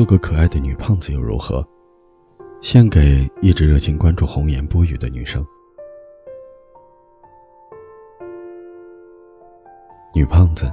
[0.00, 1.62] 做个可爱的女胖子又如何？
[2.62, 5.46] 献给一直热情关注红颜波语的女生。
[10.14, 10.72] 女胖子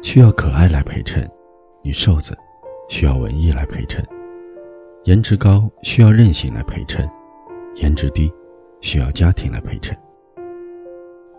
[0.00, 1.28] 需要可爱来陪衬，
[1.82, 2.38] 女瘦子
[2.88, 4.00] 需要文艺来陪衬，
[5.06, 7.10] 颜值高需要任性来陪衬，
[7.74, 8.32] 颜值低
[8.80, 9.98] 需要家庭来陪衬。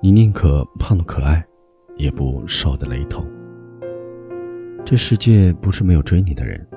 [0.01, 1.41] 你宁可胖的可爱，
[1.95, 3.25] 也不瘦的雷同。
[4.83, 6.67] 这世界不是没有追你的人。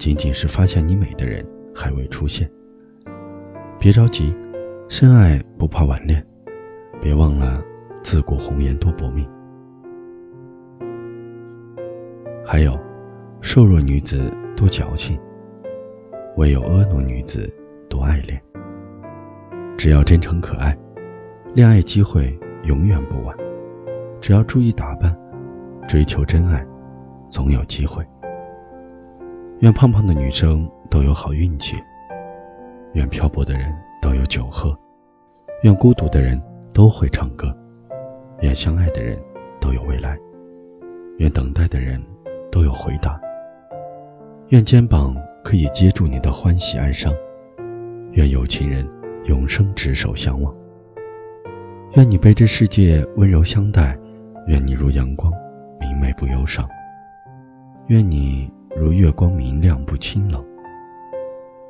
[0.00, 2.50] 仅仅是发现你美的人还未出现，
[3.78, 4.34] 别着急，
[4.88, 6.26] 深爱不怕晚恋，
[7.02, 7.62] 别忘了
[8.02, 9.28] 自古红颜多薄命。
[12.46, 12.80] 还有，
[13.42, 15.20] 瘦弱女子多矫情，
[16.38, 17.46] 唯有婀娜女子
[17.90, 18.40] 多爱恋。
[19.76, 20.74] 只要真诚可爱，
[21.52, 23.36] 恋爱机会永远不晚。
[24.18, 25.14] 只要注意打扮，
[25.86, 26.66] 追求真爱，
[27.28, 28.02] 总有机会。
[29.60, 31.76] 愿胖胖的女生都有好运气，
[32.94, 34.74] 愿漂泊的人都有酒喝，
[35.64, 36.40] 愿孤独的人
[36.72, 37.54] 都会唱歌，
[38.40, 39.18] 愿相爱的人
[39.60, 40.18] 都有未来，
[41.18, 42.02] 愿等待的人
[42.50, 43.20] 都有回答，
[44.48, 47.12] 愿肩膀可以接住你的欢喜哀伤，
[48.12, 48.88] 愿有情人
[49.26, 50.54] 永生执手相望，
[51.96, 53.94] 愿你被这世界温柔相待，
[54.46, 55.30] 愿你如阳光
[55.78, 56.66] 明媚不忧伤，
[57.88, 58.50] 愿你。
[58.76, 60.44] 如月光明亮不清冷，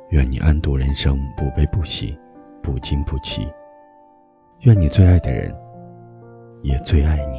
[0.09, 2.17] 愿你安度人生不悲不喜，
[2.61, 3.51] 不惊不奇。
[4.59, 5.51] 愿你最爱的人
[6.61, 7.30] 也最爱你。